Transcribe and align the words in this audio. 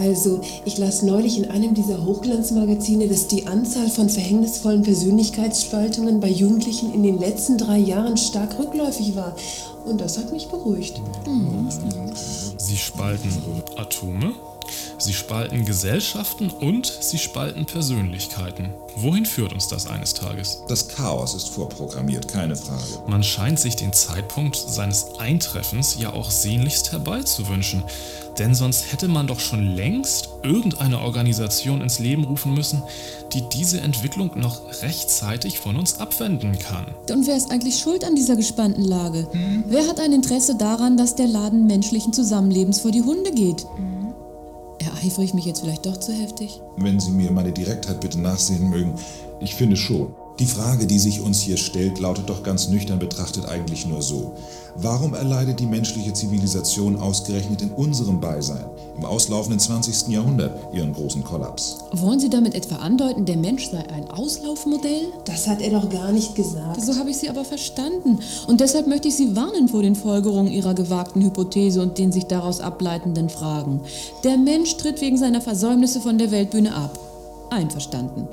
Also, 0.00 0.40
ich 0.64 0.78
las 0.78 1.02
neulich 1.02 1.38
in 1.38 1.50
einem 1.50 1.74
dieser 1.74 2.04
Hochglanzmagazine, 2.04 3.08
dass 3.08 3.28
die 3.28 3.46
Anzahl 3.46 3.88
von 3.88 4.08
verhängnisvollen 4.08 4.82
Persönlichkeitsspaltungen 4.82 6.20
bei 6.20 6.28
Jugendlichen 6.28 6.92
in 6.94 7.02
den 7.02 7.18
letzten 7.18 7.58
drei 7.58 7.78
Jahren 7.78 8.16
stark 8.16 8.58
rückläufig 8.58 9.14
war. 9.16 9.34
Und 9.84 10.00
das 10.00 10.18
hat 10.18 10.32
mich 10.32 10.48
beruhigt. 10.48 11.00
Mhm. 11.26 11.68
Sie 12.56 12.76
spalten 12.76 13.30
Atome, 13.76 14.34
sie 15.02 15.12
spalten 15.12 15.64
Gesellschaften 15.64 16.50
und 16.50 16.86
sie 16.86 17.18
spalten 17.18 17.66
Persönlichkeiten. 17.66 18.70
Wohin 18.96 19.26
führt 19.26 19.52
uns 19.52 19.68
das 19.68 19.86
eines 19.86 20.14
Tages? 20.14 20.62
Das 20.68 20.88
Chaos 20.88 21.34
ist 21.34 21.48
vorprogrammiert, 21.48 22.28
keine 22.28 22.54
Frage. 22.54 23.02
Man 23.08 23.22
scheint 23.22 23.58
sich 23.58 23.74
den 23.74 23.92
Zeitpunkt 23.92 24.54
seines 24.56 25.18
Eintreffens 25.18 25.96
ja 25.98 26.12
auch 26.12 26.30
sehnlichst 26.30 26.92
herbeizuwünschen. 26.92 27.82
Denn 28.38 28.54
sonst 28.54 28.92
hätte 28.92 29.08
man 29.08 29.26
doch 29.26 29.40
schon 29.40 29.76
längst 29.76 30.30
irgendeine 30.42 31.00
Organisation 31.00 31.82
ins 31.82 31.98
Leben 31.98 32.24
rufen 32.24 32.54
müssen, 32.54 32.82
die 33.32 33.42
diese 33.52 33.80
Entwicklung 33.80 34.30
noch 34.38 34.82
rechtzeitig 34.82 35.58
von 35.58 35.76
uns 35.76 36.00
abwenden 36.00 36.58
kann. 36.58 36.86
Und 37.10 37.26
wer 37.26 37.36
ist 37.36 37.50
eigentlich 37.50 37.78
schuld 37.78 38.04
an 38.04 38.14
dieser 38.14 38.36
gespannten 38.36 38.84
Lage? 38.84 39.26
Hm? 39.32 39.64
Wer 39.68 39.86
hat 39.86 40.00
ein 40.00 40.12
Interesse 40.12 40.56
daran, 40.56 40.96
dass 40.96 41.14
der 41.14 41.26
Laden 41.26 41.66
menschlichen 41.66 42.12
Zusammenlebens 42.12 42.80
vor 42.80 42.90
die 42.90 43.02
Hunde 43.02 43.32
geht? 43.32 43.66
Hm? 43.76 43.91
Ereifere 45.02 45.24
ich 45.24 45.34
mich 45.34 45.46
jetzt 45.46 45.62
vielleicht 45.62 45.84
doch 45.84 45.96
zu 45.96 46.12
heftig? 46.12 46.60
Wenn 46.76 47.00
Sie 47.00 47.10
mir 47.10 47.32
meine 47.32 47.50
Direktheit 47.50 48.00
bitte 48.00 48.20
nachsehen 48.20 48.70
mögen, 48.70 48.94
ich 49.40 49.56
finde 49.56 49.76
schon. 49.76 50.14
Die 50.38 50.46
Frage, 50.46 50.86
die 50.86 50.98
sich 50.98 51.20
uns 51.20 51.40
hier 51.40 51.58
stellt, 51.58 51.98
lautet 51.98 52.28
doch 52.28 52.42
ganz 52.42 52.68
nüchtern 52.68 52.98
betrachtet 52.98 53.46
eigentlich 53.46 53.86
nur 53.86 54.00
so. 54.00 54.32
Warum 54.76 55.12
erleidet 55.12 55.60
die 55.60 55.66
menschliche 55.66 56.14
Zivilisation 56.14 56.96
ausgerechnet 56.96 57.60
in 57.60 57.70
unserem 57.70 58.20
Beisein, 58.20 58.64
im 58.96 59.04
auslaufenden 59.04 59.60
20. 59.60 60.08
Jahrhundert, 60.08 60.58
ihren 60.72 60.94
großen 60.94 61.22
Kollaps? 61.22 61.76
Wollen 61.92 62.18
Sie 62.18 62.30
damit 62.30 62.54
etwa 62.54 62.76
andeuten, 62.76 63.26
der 63.26 63.36
Mensch 63.36 63.70
sei 63.70 63.86
ein 63.90 64.10
Auslaufmodell? 64.10 65.12
Das 65.26 65.46
hat 65.46 65.60
er 65.60 65.78
doch 65.78 65.90
gar 65.90 66.10
nicht 66.10 66.34
gesagt. 66.34 66.80
So 66.80 66.96
habe 66.96 67.10
ich 67.10 67.18
Sie 67.18 67.28
aber 67.28 67.44
verstanden. 67.44 68.18
Und 68.46 68.60
deshalb 68.60 68.86
möchte 68.86 69.08
ich 69.08 69.16
Sie 69.16 69.36
warnen 69.36 69.68
vor 69.68 69.82
den 69.82 69.94
Folgerungen 69.94 70.50
Ihrer 70.50 70.72
gewagten 70.72 71.22
Hypothese 71.22 71.82
und 71.82 71.98
den 71.98 72.10
sich 72.10 72.24
daraus 72.24 72.60
ableitenden 72.60 73.28
Fragen. 73.28 73.82
Der 74.24 74.38
Mensch 74.38 74.78
tritt 74.78 75.02
wegen 75.02 75.18
seiner 75.18 75.42
Versäumnisse 75.42 76.00
von 76.00 76.16
der 76.16 76.30
Weltbühne 76.30 76.74
ab. 76.74 76.98
Einverstanden. 77.50 78.26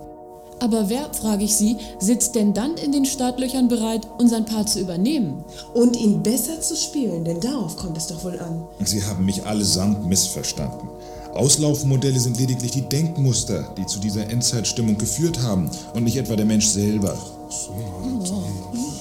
Aber 0.59 0.89
wer, 0.89 1.13
frage 1.13 1.45
ich 1.45 1.55
Sie, 1.55 1.77
sitzt 1.99 2.35
denn 2.35 2.53
dann 2.53 2.75
in 2.75 2.91
den 2.91 3.05
Startlöchern 3.05 3.69
bereit, 3.69 4.07
unseren 4.17 4.45
Part 4.45 4.69
zu 4.69 4.79
übernehmen? 4.79 5.43
Und 5.73 5.95
ihn 5.95 6.21
besser 6.21 6.59
zu 6.59 6.75
spielen, 6.75 7.23
denn 7.23 7.39
darauf 7.39 7.77
kommt 7.77 7.97
es 7.97 8.07
doch 8.07 8.23
wohl 8.23 8.39
an. 8.39 8.63
Sie 8.83 9.03
haben 9.03 9.25
mich 9.25 9.45
allesamt 9.45 10.05
missverstanden. 10.05 10.89
Auslaufmodelle 11.33 12.19
sind 12.19 12.37
lediglich 12.39 12.71
die 12.71 12.81
Denkmuster, 12.81 13.73
die 13.77 13.85
zu 13.85 13.99
dieser 13.99 14.29
Endzeitstimmung 14.29 14.97
geführt 14.97 15.41
haben 15.41 15.69
und 15.93 16.03
nicht 16.03 16.17
etwa 16.17 16.35
der 16.35 16.45
Mensch 16.45 16.67
selber. 16.67 17.17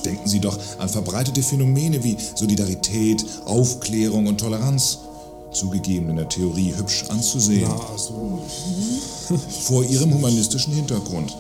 Denken 0.05 0.29
Sie 0.29 0.39
doch 0.39 0.56
an 0.79 0.89
verbreitete 0.89 1.42
Phänomene 1.42 2.05
wie 2.05 2.17
Solidarität, 2.34 3.25
Aufklärung 3.47 4.27
und 4.27 4.39
Toleranz. 4.39 4.98
Zugegeben 5.51 6.11
in 6.11 6.17
der 6.17 6.29
Theorie 6.29 6.75
hübsch 6.77 7.06
anzusehen. 7.09 7.70
Vor 9.62 9.83
ihrem 9.83 10.12
humanistischen 10.12 10.75
Hintergrund 10.75 11.34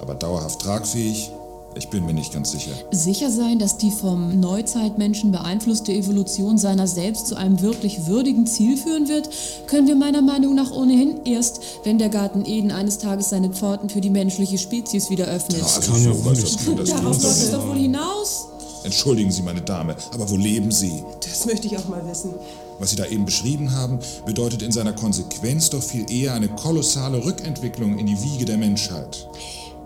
aber 0.00 0.14
dauerhaft 0.14 0.60
tragfähig? 0.60 1.30
Ich 1.76 1.88
bin 1.88 2.04
mir 2.04 2.12
nicht 2.12 2.32
ganz 2.32 2.50
sicher. 2.50 2.72
Sicher 2.90 3.30
sein, 3.30 3.60
dass 3.60 3.78
die 3.78 3.92
vom 3.92 4.40
Neuzeitmenschen 4.40 5.30
beeinflusste 5.30 5.92
Evolution 5.92 6.58
seiner 6.58 6.88
selbst 6.88 7.28
zu 7.28 7.36
einem 7.36 7.60
wirklich 7.62 8.06
würdigen 8.06 8.44
Ziel 8.44 8.76
führen 8.76 9.08
wird, 9.08 9.30
können 9.68 9.86
wir 9.86 9.94
meiner 9.94 10.20
Meinung 10.20 10.56
nach 10.56 10.72
ohnehin 10.72 11.24
erst, 11.24 11.60
wenn 11.84 11.98
der 11.98 12.08
Garten 12.08 12.44
Eden 12.44 12.72
eines 12.72 12.98
Tages 12.98 13.28
seine 13.28 13.50
Pforten 13.50 13.88
für 13.88 14.00
die 14.00 14.10
menschliche 14.10 14.58
Spezies 14.58 15.10
wieder 15.10 15.26
öffnet. 15.26 15.60
das 15.60 15.80
kann 15.80 16.02
ja 16.02 16.24
wohl 16.24 16.32
nicht. 16.32 16.66
Darauf 16.88 17.22
läuft 17.22 17.38
es 17.38 17.52
doch 17.52 17.68
wohl 17.68 17.78
hinaus. 17.78 18.48
Entschuldigen 18.82 19.30
Sie, 19.30 19.42
meine 19.42 19.60
Dame, 19.60 19.94
aber 20.12 20.28
wo 20.28 20.36
leben 20.36 20.72
Sie? 20.72 21.04
Das 21.20 21.46
möchte 21.46 21.68
ich 21.68 21.78
auch 21.78 21.86
mal 21.88 22.04
wissen. 22.08 22.34
Was 22.80 22.90
Sie 22.90 22.96
da 22.96 23.04
eben 23.04 23.26
beschrieben 23.26 23.72
haben, 23.72 23.98
bedeutet 24.24 24.62
in 24.62 24.72
seiner 24.72 24.94
Konsequenz 24.94 25.70
doch 25.70 25.82
viel 25.82 26.10
eher 26.10 26.32
eine 26.34 26.48
kolossale 26.48 27.24
Rückentwicklung 27.24 27.98
in 27.98 28.06
die 28.06 28.20
Wiege 28.22 28.46
der 28.46 28.56
Menschheit. 28.56 29.28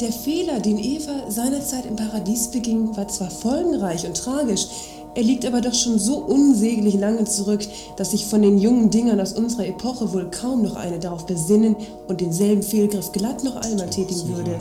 Der 0.01 0.11
Fehler, 0.11 0.59
den 0.59 0.79
Eva 0.79 1.31
seinerzeit 1.31 1.87
im 1.87 1.95
Paradies 1.95 2.49
beging, 2.49 2.97
war 2.97 3.07
zwar 3.07 3.31
folgenreich 3.31 4.05
und 4.05 4.17
tragisch, 4.17 4.67
er 5.15 5.23
liegt 5.23 5.47
aber 5.47 5.61
doch 5.61 5.75
schon 5.75 6.01
so 6.01 6.17
unsäglich 6.17 6.95
lange 6.95 7.25
zurück, 7.25 7.61
dass 7.97 8.11
sich 8.11 8.27
von 8.27 8.43
den 8.43 8.59
jungen 8.59 8.91
Dingern 8.91 9.21
aus 9.21 9.33
unserer 9.33 9.69
Epoche 9.69 10.13
wohl 10.13 10.29
kaum 10.29 10.63
noch 10.63 10.75
eine 10.75 10.99
darauf 10.99 11.27
besinnen 11.27 11.77
und 12.09 12.21
denselben 12.21 12.65
Fehlgriff 12.65 13.13
glatt 13.13 13.45
noch 13.45 13.55
einmal 13.55 13.89
tätigen 13.89 14.29
würde. 14.37 14.59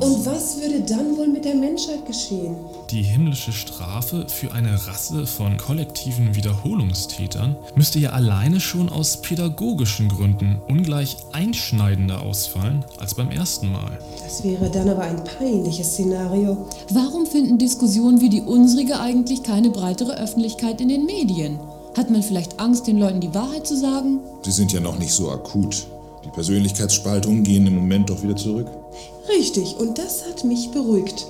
Und 0.00 0.24
was 0.24 0.60
würde 0.60 0.80
dann 0.82 1.18
wohl 1.18 1.26
mit 1.26 1.44
der 1.44 1.56
Menschheit 1.56 2.06
geschehen? 2.06 2.54
Die 2.90 3.02
himmlische 3.02 3.52
Strafe 3.52 4.26
für 4.28 4.52
eine 4.52 4.86
Rasse 4.86 5.26
von 5.26 5.56
kollektiven 5.56 6.36
Wiederholungstätern 6.36 7.56
müsste 7.74 7.98
ja 7.98 8.10
alleine 8.10 8.60
schon 8.60 8.88
aus 8.88 9.20
pädagogischen 9.22 10.08
Gründen 10.08 10.60
ungleich 10.68 11.16
einschneidender 11.32 12.22
ausfallen 12.22 12.84
als 12.98 13.14
beim 13.14 13.30
ersten 13.30 13.72
Mal. 13.72 13.98
Das 14.22 14.44
wäre 14.44 14.70
dann 14.70 14.88
aber 14.88 15.02
ein 15.02 15.24
peinliches 15.24 15.94
Szenario. 15.94 16.68
Warum 16.90 17.26
finden 17.26 17.58
Diskussionen 17.58 18.20
wie 18.20 18.28
die 18.28 18.42
unsrige 18.42 19.00
eigentlich 19.00 19.42
keine 19.42 19.70
breitere 19.70 20.16
Öffentlichkeit 20.16 20.80
in 20.80 20.88
den 20.88 21.06
Medien? 21.06 21.58
Hat 21.96 22.08
man 22.10 22.22
vielleicht 22.22 22.60
Angst, 22.60 22.86
den 22.86 22.98
Leuten 22.98 23.20
die 23.20 23.34
Wahrheit 23.34 23.66
zu 23.66 23.76
sagen? 23.76 24.20
Sie 24.42 24.52
sind 24.52 24.72
ja 24.72 24.78
noch 24.78 24.98
nicht 24.98 25.12
so 25.12 25.32
akut. 25.32 25.88
Die 26.24 26.30
Persönlichkeitsspaltungen 26.30 27.42
gehen 27.42 27.66
im 27.66 27.74
Moment 27.74 28.10
doch 28.10 28.22
wieder 28.22 28.36
zurück. 28.36 28.68
Richtig, 29.28 29.76
und 29.76 29.98
das 29.98 30.24
hat 30.28 30.44
mich 30.44 30.70
beruhigt. 30.70 31.26